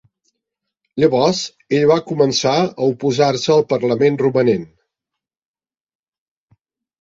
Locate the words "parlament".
3.75-4.19